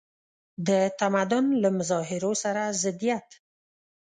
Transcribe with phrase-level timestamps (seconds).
[0.67, 0.69] د
[0.99, 3.27] تمدن له مظاهرو سره ضدیت.